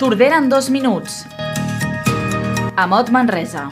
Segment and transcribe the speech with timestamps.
[0.00, 1.26] Tordera en dos minuts.
[2.74, 3.66] Amot Manresa.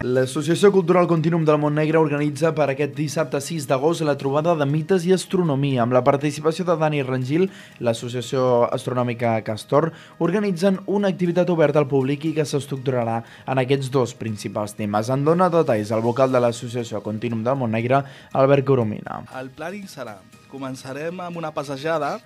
[0.00, 5.04] L'Associació Cultural Continuum del Montnegre organitza per aquest dissabte 6 d'agost la trobada de mites
[5.04, 5.82] i astronomia.
[5.84, 7.44] Amb la participació de Dani Rangil,
[7.84, 14.16] l'Associació Astronòmica Castor organitzen una activitat oberta al públic i que s'estructurarà en aquests dos
[14.16, 15.12] principals temes.
[15.12, 18.00] En dona detalls el vocal de l'Associació Continuum del Montnegre,
[18.32, 19.26] Albert Coromina.
[19.36, 20.16] El planning serà,
[20.48, 22.16] començarem amb una passejada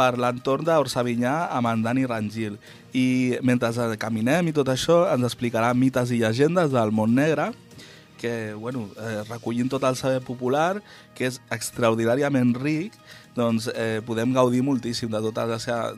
[0.00, 2.56] per l'entorn d'Orsavinyà amb en Dani Rangil.
[2.96, 7.50] I mentre caminem i tot això ens explicarà mites i llegendes del món negre
[8.20, 10.82] que, bueno, eh, recollint tot el saber popular,
[11.16, 12.96] que és extraordinàriament ric,
[13.36, 15.52] doncs eh, podem gaudir moltíssim de tot, el,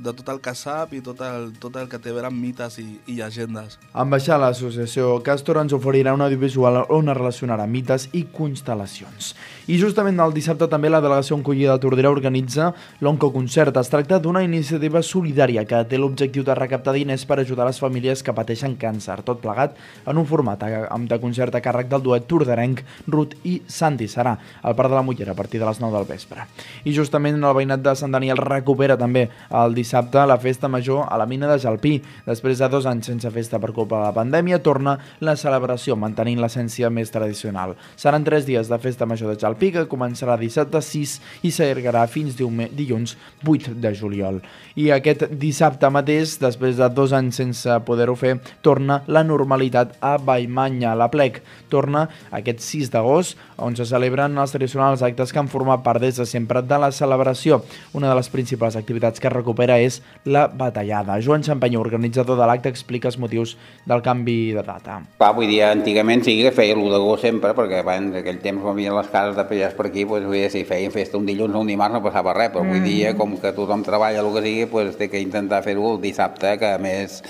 [0.05, 2.39] de tot el que sap i tot el, tot el que té a veure amb
[2.39, 3.79] mites i, i llegendes.
[3.97, 9.33] En baixar l'associació Castor ens oferirà un audiovisual on es relacionarà mites i constel·lacions.
[9.73, 13.77] I justament el dissabte també la delegació Encollida de Tordera organitza l'Oncoconcert.
[13.81, 18.23] Es tracta d'una iniciativa solidària que té l'objectiu de recaptar diners per ajudar les famílies
[18.23, 22.29] que pateixen càncer, tot plegat en un format amb de concert a càrrec del duet
[22.29, 25.97] torderenc Ruth i Santi Serà, al Parc de la Mullera a partir de les 9
[25.97, 26.47] del vespre.
[26.85, 31.19] I justament el veïnat de Sant Daniel recupera també el dissabte la festa major a
[31.21, 32.01] la mina de Jalpí.
[32.27, 36.41] Després de dos anys sense festa per culpa de la pandèmia, torna la celebració, mantenint
[36.43, 37.77] l'essència més tradicional.
[37.97, 41.15] Seran tres dies de festa major de Jalpí, que començarà dissabte 6
[41.47, 44.41] i s'allargarà fins dilluns 8 de juliol.
[44.75, 50.17] I aquest dissabte mateix, després de dos anys sense poder-ho fer, torna la normalitat a
[50.19, 50.97] Baimanya.
[50.99, 51.43] La plec
[51.73, 56.17] torna aquest 6 d'agost, on se celebren els tradicionals actes que han format part des
[56.19, 57.12] de sempre de la celebració.
[57.19, 61.19] Una de les principals activitats que recupera és la batallada.
[61.21, 63.57] Joan Xampany, organitzador de l'acte, explica els motius
[63.89, 65.01] del canvi de data.
[65.21, 68.77] Va, vull dir, antigament sí que feia l'1 d'agost sempre, perquè abans d'aquell temps quan
[68.79, 71.57] venien les cases de pallars per aquí, doncs, vull dir, si feien festa un dilluns
[71.57, 72.71] o un dimarts no passava res, però mm.
[72.71, 76.01] avui dia, com que tothom treballa el que sigui, doncs té que intentar fer-ho el
[76.03, 77.21] dissabte, que més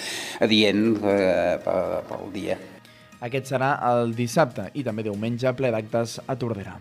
[0.42, 2.58] adient eh, pel dia.
[3.22, 6.80] Aquest serà el dissabte i també diumenge ple d'actes a Tordera.